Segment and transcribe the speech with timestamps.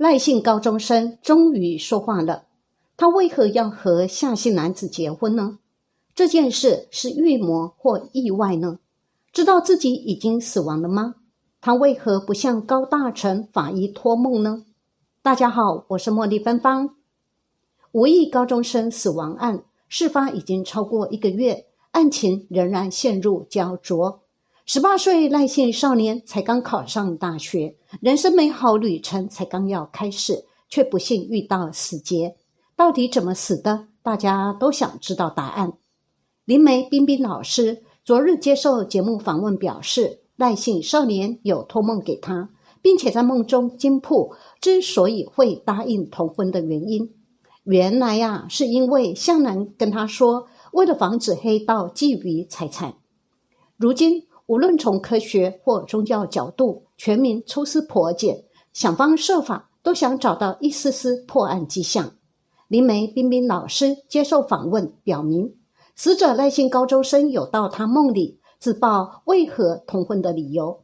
[0.00, 2.44] 赖姓高中生终于说话了。
[2.96, 5.58] 他为何要和夏姓男子结婚呢？
[6.14, 8.78] 这件事是预谋或意外呢？
[9.30, 11.16] 知道自己已经死亡了吗？
[11.60, 14.64] 他为何不向高大成法医托梦呢？
[15.20, 16.94] 大家好，我是茉莉芬芳。
[17.92, 24.22] 无意高中生死亡案事发已经超过一个月，案情仍然陷入焦灼。
[24.66, 32.36] 十八岁赖姓少年才刚考上大学，人生美好旅程才刚要开始，却不幸遇到死劫。
[32.76, 33.88] 到底怎么死的？
[34.02, 35.72] 大家都想知道答案。
[36.44, 42.50] 林梅冰冰老师昨日接受节目访问表示，赖姓少年有托梦给他，
[42.80, 47.12] 并且在梦中惊破之所以会答应同婚的原因。
[47.64, 52.94] 原来呀，是因为向南跟他说，为了防止黑道觊觎财产。
[53.76, 54.29] 如今。
[54.50, 58.42] 无论从科学或宗教角度，全民抽丝剥茧，
[58.72, 62.14] 想方设法都想找到一丝丝破案迹象。
[62.66, 65.54] 林梅冰冰老师接受访问表明，
[65.94, 70.80] 死者赖姓高中生有到他梦里自曝为何通婚的理由。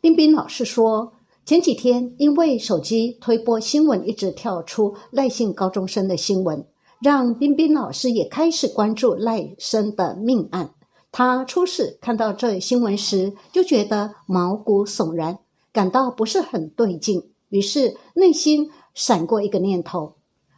[0.00, 6.64] 冰冰老师说，前几天因为手机推播新闻一直跳出赖姓高中生的新闻，
[7.02, 10.70] 让冰冰老师也开始关注赖生的命案。
[11.12, 15.40] 他初始看到这新闻时，就觉得毛骨悚然，
[15.72, 17.32] 感到不是很对劲。
[17.48, 20.14] 于是内心闪过一个念头：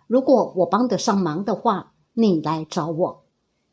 [0.07, 3.25] 如果我帮得上忙的话，你来找我。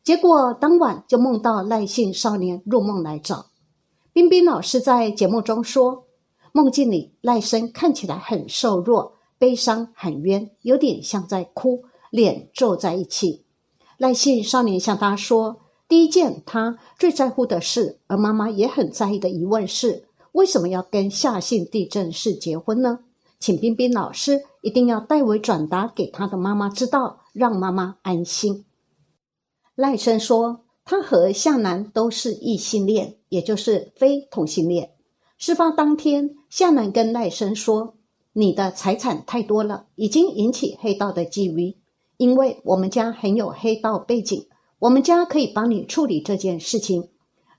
[0.04, 3.48] 结果当晚就梦到赖姓少年入梦来找
[4.14, 4.80] 冰冰老师。
[4.80, 6.06] 在节目中说，
[6.54, 13.44] 梦境里赖生看起来很瘦弱，悲伤很冤，有点像在哭，脸皱在一起。
[13.98, 15.60] 赖姓少年向他说。
[15.90, 23.00] 第一件他最在乎的事，而妈妈也很在意的疑问是：为什么要跟夏姓地震氏结婚呢？
[23.40, 28.66] 请冰冰老师一定要代为转达给他的妈妈知道，让妈妈安心。
[29.74, 34.92] 赖生说，他和夏楠都是异性恋，也就是非同性恋。
[35.38, 37.96] 事发当天，夏楠跟赖生说
[38.34, 41.78] ：“你的财产太多了，已经引起黑道的觊觎，
[42.18, 44.46] 因为我们家很有黑道背景。”
[44.80, 47.10] 我们家可以帮你处理这件事情。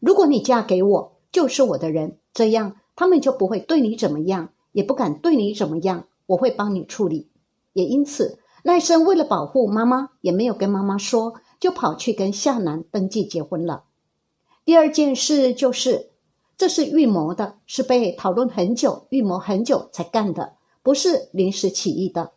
[0.00, 6.06] 如果你嫁给我，就是我的人，这样他们就不会对你怎么样，也不敢对你怎么样。
[6.26, 7.28] 我会帮你处理。
[7.74, 13.84] 也因此，赖生为了保护妈妈，也没有跟妈妈说，就跑去跟夏楠登记结婚了。
[14.64, 16.10] 第二件事就是，
[16.56, 22.32] 这是预谋的，是被讨论很久、预谋很久才干的，不是临时起意的。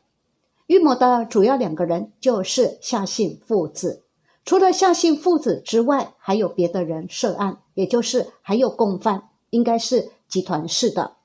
[0.68, 4.03] 预谋的主要两个人就是夏姓父子。
[4.46, 11.16] 除了夏姓父子之外，还有别的人涉案，也就是还有共犯，应该是集团式的。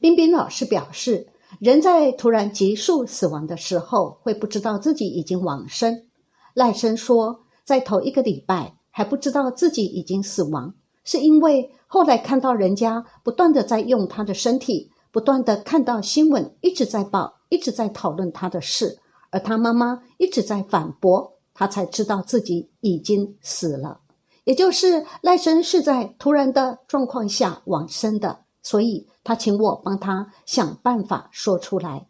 [0.00, 1.28] 冰冰老师表示，
[1.60, 6.06] 人在突然急速死亡的时候，会不知道自己已经往生。
[6.54, 10.74] 赖生说，在头一个礼拜还不知道自己已经死亡，
[11.04, 18.98] 是因为后来看到人家不断的在用他的身体，不断的看到新闻一直在报，一直在讨论他的事，
[19.30, 21.33] 而他妈妈一直在反驳。
[21.54, 24.00] 他才知道自己已经死了，
[24.42, 32.08] 也就是赖生是在突然的状况下往生的，所以他请我帮他想办法说出来。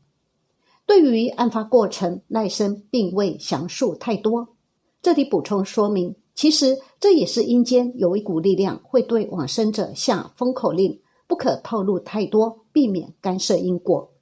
[0.86, 4.48] 对于案发过程，赖生并未详述太多。
[5.02, 14.13] 这里补充说明，其实这也是阴间有一股力量会对往生者下封口令，不可透露太多，避免干涉因果。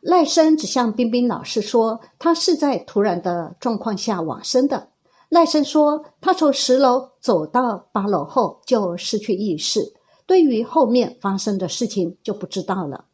[0.00, 4.90] 赖生只向冰冰老师说，他是在突然的状况下往生的。
[5.28, 9.92] 赖生说，他从十楼走到八楼后就失去意识，
[10.26, 13.06] 对于后面发生的事情就不知道了。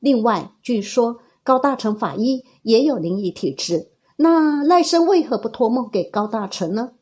[0.00, 6.92] 另外，据说高大成法医也有灵异体质，那赖生为何不托梦给高大成呢？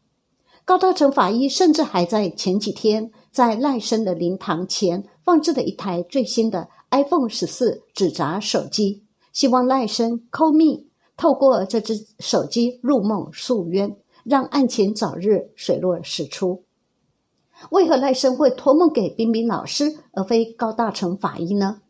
[0.65, 9.04] 高大成法医甚至还在前几天在赖生的灵堂前放置了一台最新的 iPhone 十四纸扎手机。
[9.35, 16.63] 希望赖生抠密，透过这只手机入梦诉冤，让案情早日水落石出。
[17.71, 21.83] 为何赖生会托梦给冰冰老师，而非高大成法医呢？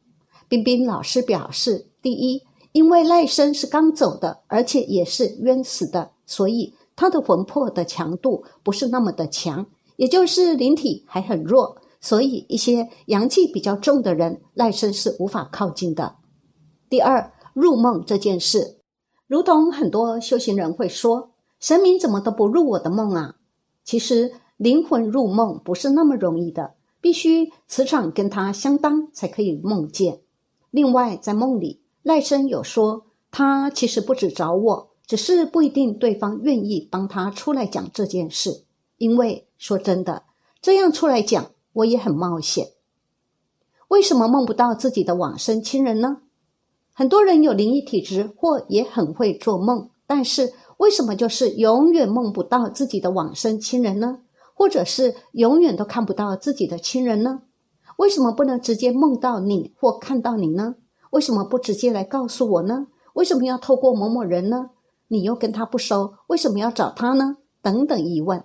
[0.49, 2.43] 冰冰老师表示：第一，
[2.73, 9.67] 因为赖生是刚走的，而且也是冤死的，所以他的魂魄的强度不是那么的强，
[9.97, 16.17] 也就是灵体还很弱，所以一些阳气比较重的人，赖生是无法靠近的。
[16.89, 17.33] 第二。
[17.55, 18.79] 入梦这件事，
[19.27, 23.37] 如同很多修行人会说：“神明怎么都不入我的梦啊？”
[23.85, 30.21] 其实灵魂入梦不是那么容易的，必须磁场跟他相当才可以梦见。
[30.71, 38.65] 另外，在梦里，赖生有说，他其实不止找我，只是不一定对方愿意帮他出来讲这件事。
[38.99, 40.25] 因为说真的，
[40.61, 42.69] 这样出来讲，我也很冒险。
[43.89, 46.23] 为什么梦不到自己的往生亲人呢？
[46.97, 54.21] 很多人有灵异体质，或也很会做梦，但是为什么就是永远梦不到自己的往生亲人呢？
[54.55, 57.43] 或者是永远都看不到自己的亲人呢？
[57.97, 60.77] 为什么不能直接梦到你或看到你呢？
[61.11, 62.87] 为什么不直接来告诉我呢？
[63.15, 64.71] 为什么要透过某某人呢？
[65.09, 67.39] 你又跟他不熟，为什么要找他呢？
[67.61, 68.45] 等等疑问，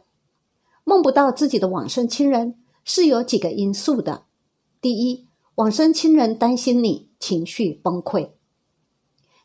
[0.84, 4.24] 梦不到自己的往生亲人是有几个因素的。
[4.82, 8.32] 第一，往生亲人担心你情绪崩溃。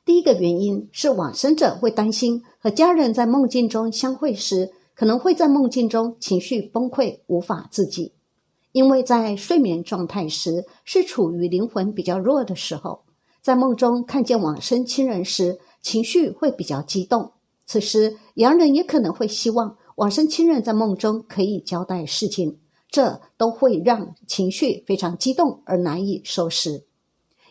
[0.05, 8.13] 第一个原因是往生者会担心和家人在梦境中相会时，可能会在梦境中情绪崩溃，无法自己。
[8.73, 13.05] 因为在睡眠状态时是处于灵魂比较弱的时候，
[13.41, 17.33] 在梦中看见往生亲人时，情绪会比较激动。
[17.65, 22.59] 此时，洋人也可能会希望往生亲人在梦中可以交代事情，
[22.91, 26.85] 这都会让情绪非常激动而难以收拾。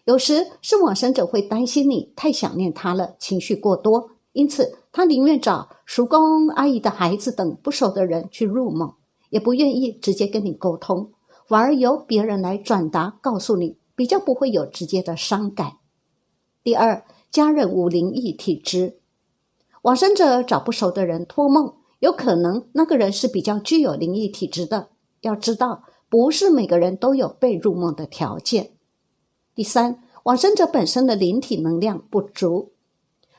[0.05, 8.93] 有时是往生者会担心你太想念他了，情绪过多，因此他宁愿找叔公阿姨的孩子等不熟的人去入梦。
[9.29, 11.09] 也不愿意直接跟你沟通，
[11.47, 15.77] 反而由别人来转达告诉你，比较不会有直接的伤感。
[16.63, 18.99] 第二，家人无灵异体质，
[19.81, 24.89] 往生者找不熟的人托梦，有可能那个人是比较具有灵异体质的。
[25.21, 28.72] 要知道，不是每个人都有被入梦的条件。
[29.55, 32.71] 第三，往生者本身的灵体能量不足，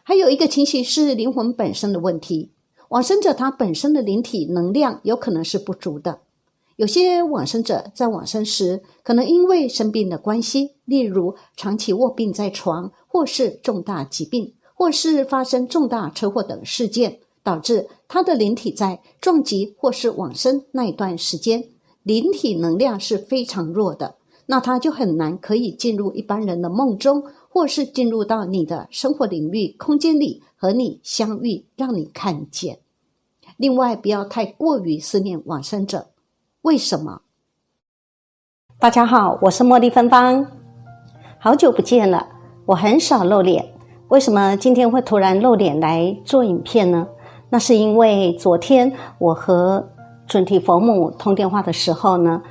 [0.05, 2.52] 还有一个情形是灵魂本身的问题。
[2.90, 6.20] 往生者他本身的灵体能量有可能是不足的，
[6.76, 21.64] 有些往生者在往生时，可能因为生病的关系，例如长期卧病在床，或是重大疾病，或是发生重大车祸等事件，导致他的灵体在撞击或是往生那一段时间，
[22.05, 24.14] 灵体能量是非常弱的，
[24.46, 27.25] 那他就很难可以进入一般人的梦中。
[27.55, 32.81] 或是进入到你的生活领域、空间里和你相遇，让你看见。
[33.56, 36.08] 另外，不要太过于思念往生者。
[36.62, 37.20] 为什么？
[38.81, 40.44] 大家好，我是茉莉芬芳，
[41.38, 42.26] 好久不见了。
[42.67, 43.73] 我很少露脸，
[44.08, 47.06] 为什么今天会突然露脸来做影片呢？
[47.50, 49.88] 那是因为昨天我和
[50.26, 52.43] 准提佛母通电话的时候呢，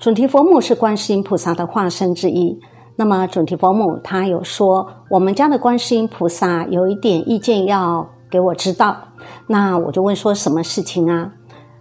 [0.00, 2.58] 准提佛母是观世音菩萨的化身之一。
[2.96, 8.96] 那么准提佛母他有说，我们家的观世音菩萨有一点意见要给我知道。
[9.46, 11.30] 那我就问说什么事情啊？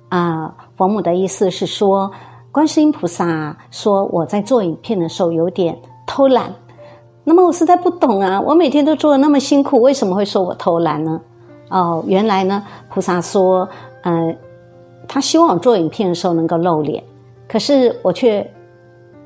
[0.09, 2.11] 啊，佛母的意思是说，
[2.51, 6.53] 观世音菩萨说我在做影片的时候有点偷懒。
[7.23, 11.21] 那么我实在不懂啊，我每天都做的那么辛苦，为什么会说我偷懒呢？
[11.69, 13.69] 哦，原来呢，菩萨说，
[14.03, 14.35] 呃，
[15.07, 17.01] 他希望我做影片的时候能够露脸，
[17.49, 18.49] 可是我却，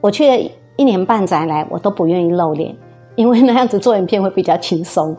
[0.01, 0.49] 我却。
[0.75, 2.75] 一年半载来，我都不愿意露脸，
[3.13, 5.15] 因为那样子做影片会比较轻松。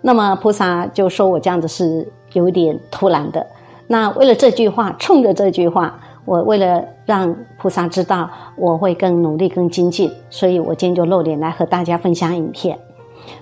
[0.00, 3.44] 那么菩萨就说我这样子是有点突然的。
[3.88, 12.78] 那为了这句话，冲着这句话，我为了让菩萨知道我会更努力、更精进，所以我今天就露脸来和大家分享影片。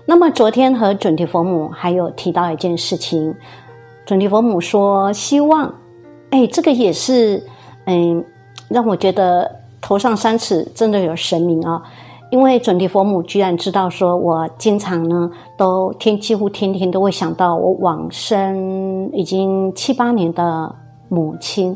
[0.07, 3.35] 那么昨天和准提佛母还有提到一件事情，
[4.07, 5.75] 准提佛母说希望，
[6.31, 7.45] 哎，这个也是，
[7.85, 8.25] 嗯，
[8.71, 9.61] 让我觉得。
[9.83, 11.83] 头上三尺真的有神明啊！
[12.31, 20.71] 因为准提佛母居然知道，说我经常呢都天几乎天天都会想到我往生已经七八年的
[21.09, 21.75] 母亲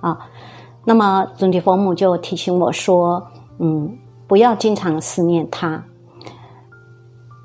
[0.00, 0.18] 啊。
[0.84, 3.24] 那么准提佛母就提醒我说
[3.60, 3.96] ：“嗯，
[4.26, 5.80] 不要经常思念他。”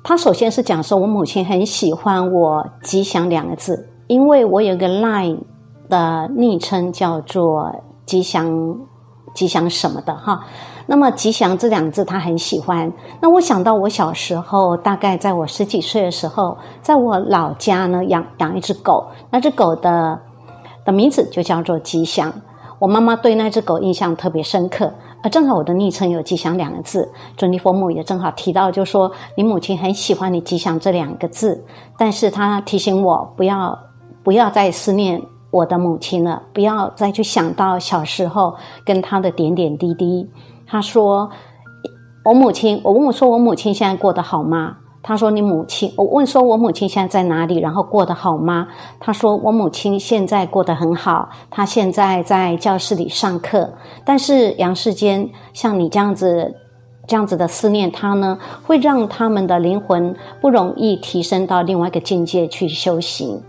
[0.02, 5.38] 他首先是讲说，我母亲很喜欢我“吉祥”两个字，因为我有个 line
[5.88, 7.72] 的昵称叫做
[8.04, 8.76] “吉祥”。
[9.34, 10.40] 吉祥什么的哈，
[10.86, 12.92] 那么吉祥这两个字他很喜欢。
[13.20, 20.18] 那我想到我小时候，大概在我十几岁的时候，在我老家呢养养一只狗，那只狗的
[20.84, 22.32] 的名字就叫做吉祥。
[22.78, 24.90] 我妈妈对那只狗印象特别深刻，
[25.22, 27.06] 而正好我的昵称有吉祥两个字，
[27.36, 31.62] 准提佛母也正好提到，就说你母亲很喜欢你吉祥这两个字，
[31.98, 33.78] 但是她提醒我不要
[34.24, 35.22] 不要再思念。
[35.50, 38.54] 我的母亲了，不要再去想到小时候
[38.84, 40.28] 跟她的点点滴滴。
[40.66, 41.28] 他说
[42.24, 47.58] ：“我母亲，我问我说我母亲现在过得好吗？”他说：“你母亲。”我问说：“我母亲现在在哪里？
[47.58, 48.68] 然后过得好吗？”
[49.00, 53.72] 他说：“我母亲现在过得很好，她现在在教室里上课。
[54.04, 56.54] 但是杨世坚像你这样子
[57.08, 63.42] 这样子的思念他呢，会让他们的灵魂不容易提升到另外一个境界去修行。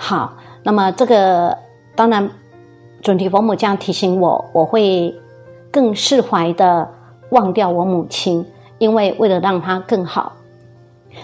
[0.00, 1.58] 好，那么这个
[1.96, 2.30] 当然，
[3.02, 5.12] 准提佛母这样提醒我，我会
[5.72, 6.88] 更释怀的
[7.32, 8.46] 忘掉我母亲，
[8.78, 10.32] 因为为了让她更好。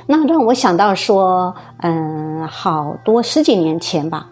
[0.06, 4.26] 那让我想到说，嗯，好多十几年前吧，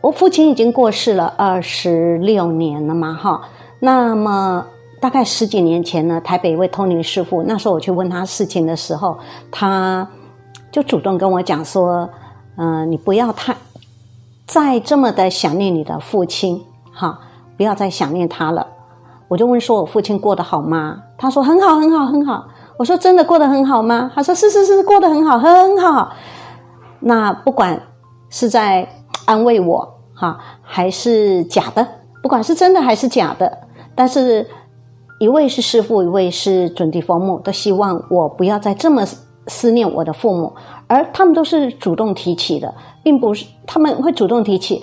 [0.00, 3.40] 我父亲已经过世了二十六年了嘛，哈。
[3.78, 4.66] 那么
[5.00, 9.16] 大概十几年前呢，台北一位通灵师傅，那时候我去问他事情的时候，
[9.52, 10.08] 他
[10.72, 12.10] 就主动跟我讲说，
[12.56, 13.56] 嗯，你不要太
[14.46, 17.18] 再这么的想念你的父亲，哈，
[17.56, 18.66] 不要再想念他了。
[19.28, 21.02] 我就问说，我父亲过得好吗？
[21.16, 22.46] 他说很好，很好，很好。
[22.76, 24.10] 我说真的过得很好吗？
[24.14, 26.12] 他说是是是，过得很好，很好。
[27.00, 27.80] 那不管
[28.30, 28.86] 是在
[29.24, 31.86] 安慰我哈，还是假的，
[32.22, 33.58] 不管是真的还是假的，
[33.94, 34.46] 但是
[35.18, 39.04] 一位是师父，一位是准提佛母，都希望我不要再这么
[39.46, 40.52] 思念我的父母，
[40.86, 44.82] 而他们都是主动提起的，并不是他们会主动提起，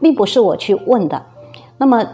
[0.00, 1.22] 并不是我去问的。
[1.78, 2.04] 那么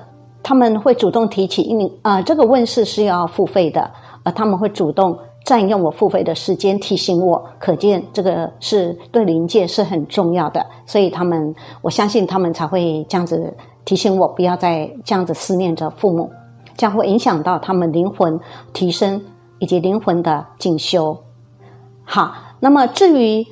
[0.43, 3.91] 他们会主动提起，因为啊，这个问世是要付费的。
[4.23, 16.31] 而他们会主动占用我付费的时间提醒我，可见这个是对灵界是很重要的，所以他们我相信他们才会这样子提醒我，不要再这样子思念着父母，
[16.77, 18.39] 这样会影响到他们灵魂
[18.75, 19.19] 提升
[19.59, 21.17] 以及灵魂的进修。
[22.05, 23.47] 好，那么至于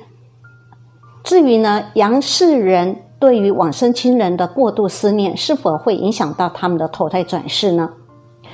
[1.23, 7.89] 至于呢，杨世人对于往生亲人的过度思念，是否会影响到他们的投胎转世呢？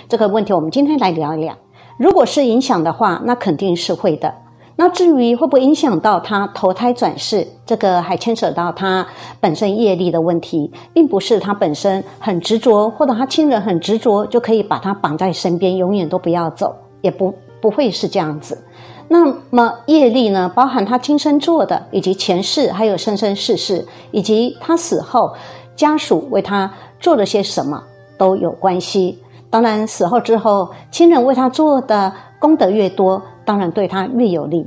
[0.07, 1.55] 这个问题我们今天来聊一聊。
[1.97, 4.33] 如果是影响的话，那肯定是会的。
[4.77, 9.07] 那至于会不会影响到他投胎转世，这个还牵扯到他
[9.39, 18.61] 本身业力的问题，并不是他本身很执着，或者他亲人很执着，就可以把他绑在身边，永远都不要走，也不不会是这样子。
[19.07, 25.33] 那么业力呢，包含他今生做的，以及前世，还有生生世世，以及他死后
[25.75, 27.81] 家属为他做了些什么，
[28.17, 29.19] 都有关系。
[29.49, 34.65] 当然，死后之后，亲人为他做的功德越多，当然对他越有利。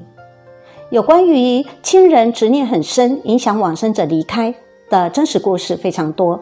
[0.91, 4.55] 有关于亲人执念很深，影响往生者离开
[4.89, 6.41] 的真实故事非常多。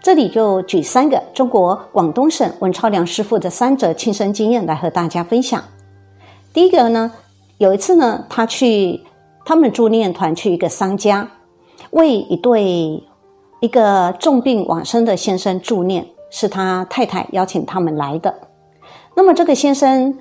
[0.00, 5.62] 这里就举三个中国广东省文超良师傅的三则亲身经验来和大家分享。
[6.52, 7.12] 第一个呢，
[7.58, 9.00] 有一次呢，他去
[9.44, 11.28] 他们助念团去一个商家，
[11.90, 13.02] 为一对
[13.60, 16.06] 一个重病往生的先生助念。
[16.36, 18.34] 是他太太邀请他们来的。
[19.14, 20.18] 那么这个先生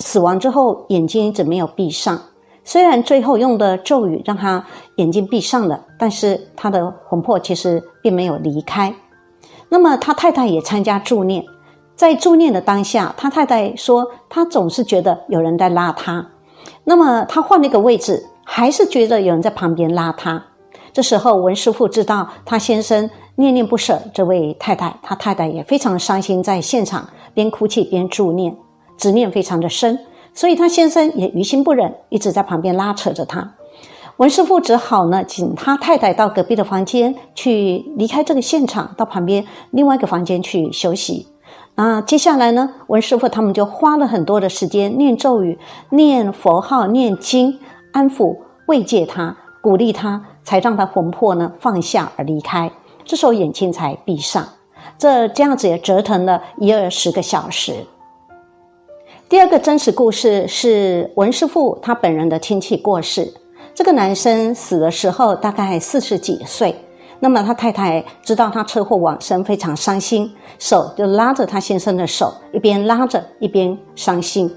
[0.00, 2.20] 死亡之后，眼睛一直没有闭上。
[2.64, 8.92] 虽然最后用的咒语让他眼睛闭上了，但是他的魂魄其实并没有离开。
[9.68, 11.44] 那么他太太也参加助念，
[11.94, 16.28] 在助念的当下，他太太说，他总是觉得有人在拉他。
[16.88, 20.42] 那么他换了一个位置，还是觉得有人在旁边拉他。
[20.92, 23.10] 这时候文师傅知道他先生。
[23.38, 28.56] 念念不舍，这位太太，她太太也非常伤心，在现场边哭泣边助念，
[28.96, 29.98] 执念非常的深，
[30.32, 33.52] 所以他先生也于心不忍，一直在旁边拉扯着他。
[34.16, 41.26] 文师傅只好呢，请他太太到隔壁的房间去离开这个现场，到旁边另外一个房间去休息。
[41.78, 45.58] 那接下来呢，文师傅他们就花了很多的时间念咒语、
[45.90, 47.58] 念佛号、念经，
[47.92, 48.34] 安抚
[48.66, 52.70] 慰藉他，鼓励他，才让他魂魄呢放下而离开。
[53.04, 54.48] 这时候眼睛才闭上，
[54.96, 57.74] 这这样子也折腾了一二十个小时。
[59.28, 63.30] 第二个真实故事是文师傅他本人的亲戚过世，
[63.74, 66.74] 这个男生死的时候大概四十几岁，
[67.26, 74.48] 那么他太太知道他车祸往生，非常伤心，手就拉着他先生的手，一边拉着一边伤心。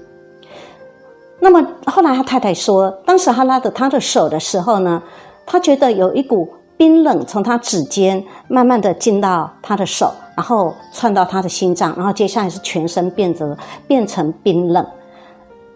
[1.40, 5.02] 那么后来他太太说，当时他拉着他的手的时候呢，
[5.44, 6.48] 他觉得有一股。
[6.76, 13.54] 冰冷从他指尖慢慢的进到他的手，然后窜到他的心脏，然后接下来是全身变得
[13.86, 14.82] 变成冰冷。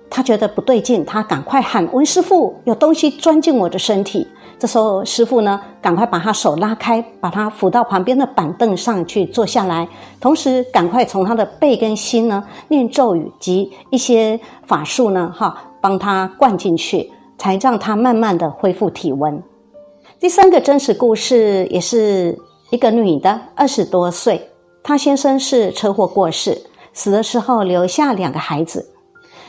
[0.08, 4.26] 他觉得不对劲，他赶快喊温师傅，有东西钻进我的身体。
[4.58, 9.86] 这时候师傅呢，赶快把他手拉开，把他扶到旁边的板凳上去坐下来，
[10.20, 19.42] 同时赶快从他的背跟心呢念咒语及一些法术呢，哈，帮他灌进去，才让他慢慢的恢复体温。
[20.18, 22.38] 第三个真实故事也是
[22.70, 24.50] 一个女的，二十多岁，
[24.82, 26.56] 她先生是车祸过世，
[26.94, 28.90] 死的时候留下两个孩子。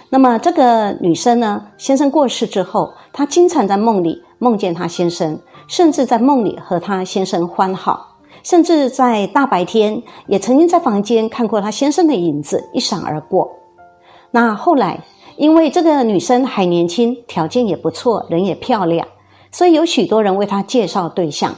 [0.10, 13.50] 那么这个女生呢，先生过世之后，她经常在梦里梦见她先生，甚至在梦里和她先生欢好，甚至在大白天也曾经在房间看过他先生的影子一闪而过。
[14.32, 15.00] 那后来，
[15.38, 19.08] 因为这个女生还年轻，条件也不错，人也漂亮，
[19.51, 21.56] 所以有许多人为她介绍对象。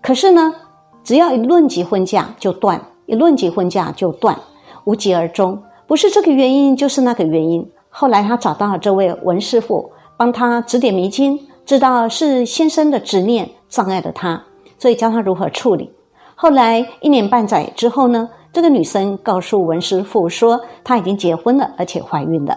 [0.00, 0.54] 可是呢，
[1.02, 4.38] 只要一论及婚嫁就断，一论及婚嫁就断，
[4.84, 5.60] 无疾而终。
[5.86, 7.68] 不是这个原因，就是那个原因。
[7.88, 14.40] 后来他找到了这位文师傅，帮他指点迷津，知道是先生的执念障碍了他，
[14.78, 15.90] 所以教他如何处理。
[16.36, 22.56] 后来一年半载之后呢，这个女生告诉文师傅说，她已经结婚了，而且怀孕了。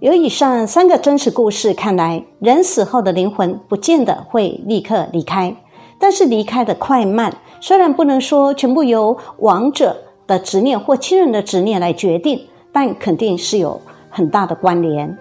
[0.00, 5.54] 由以上三个真实故事看来，人死后的灵魂不见得会立刻离开，
[5.96, 13.80] 但是离开的快慢，虽然不能说全部由亡者的执念或亲人的执念来决定，但肯定是有
[14.10, 15.16] 很大的关联。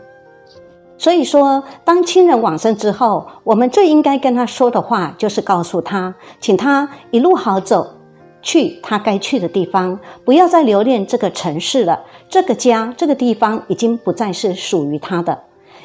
[0.98, 7.86] 所以说，当亲人往生之后，我们最应该跟他说的话，就是告诉他，请他一路好走，
[8.42, 12.02] 去他该去的地方，不要再留恋这个城市了。
[12.30, 15.38] 这个家，这个地方已经不再是属于他的。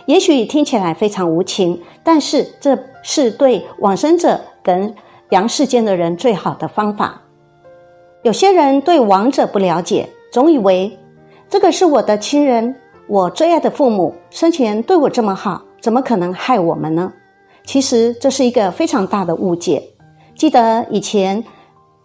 [0.06, 4.94] 也许听起来非常无情，但是这是对往生者跟
[5.30, 7.20] 阳世间的人最好的方法。
[8.22, 10.96] 有些人对亡者不了解，总以为
[11.48, 12.76] 这个是我的亲人。
[13.10, 17.12] 我最爱的父母生前对我这么好，怎么可能害我们呢？
[17.64, 19.82] 其实这是一个非常大的误解。
[20.36, 21.44] 记得以前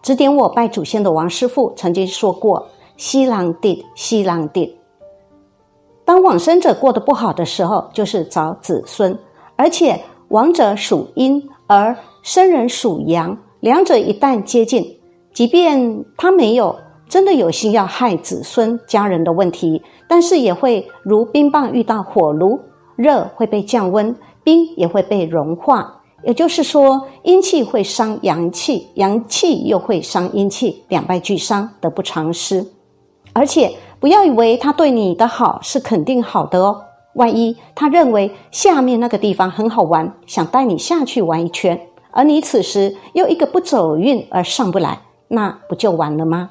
[0.02, 4.80] 指点我拜祖先的王师傅曾经说过：“西郎地，西郎地。”
[6.04, 9.16] 当往生者过得不好的时候，就是找子孙，
[9.56, 15.00] 而且亡者属阴，而生人属阳，两者一旦接近，
[15.32, 16.76] 即便他没有。
[17.08, 22.60] 真的有心要害子孙家人的问题，但是也会如冰棒遇到火炉，
[22.96, 26.02] 热会被降温，冰也会被融化。
[26.24, 32.66] 也就是说，阴气会伤阳气，阳气又会伤阴气，两败俱伤，得不偿失。
[33.34, 36.82] 而且不要以为他对你的好是肯定好的哦，
[37.16, 41.80] 万一他认为下面那个地方很好玩，想带你下去玩一圈，
[42.12, 46.50] 而你此时又一个不走运而上不来，那不就完了吗？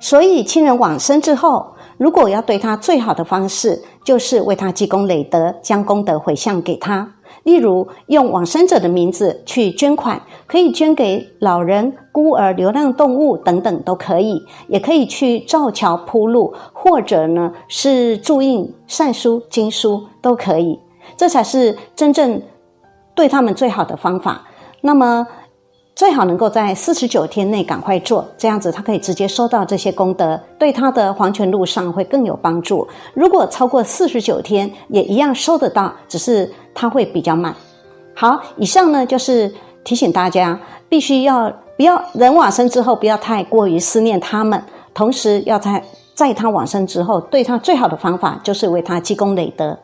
[0.00, 7.10] 所以，亲人往生之后，如果要对他最好的方式，就是为他积功累德，将功德回向给他。
[7.44, 14.36] 例如，用往生者的名字去捐款，可以捐给老人、孤儿、流浪动物等等都可以；
[14.68, 20.78] 也可以去造桥铺路，或者呢是注印善书、经书都可以。
[21.16, 22.42] 这才是真正
[23.14, 24.42] 对他们最好的方法。
[24.80, 25.26] 那么。
[25.96, 32.86] 最好能够在四十九天内赶快做，这样子他可以直接收到这些功德，对他的黄泉路上会更有帮助。
[33.14, 37.54] 如果超过四十九天，也一样收得到，只是他会比较慢。
[38.14, 39.50] 好，以上呢就是
[39.84, 45.82] 提醒大家，必须要不要人往生之后不要太过于思念他们，同时要在
[46.14, 49.78] 在他往生之后，对他最好的方法就是为他积功累德。